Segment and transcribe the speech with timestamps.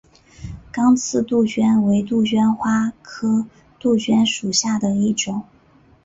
[0.71, 3.45] 刚刺杜鹃为杜鹃花科
[3.79, 5.43] 杜鹃属下的一个种。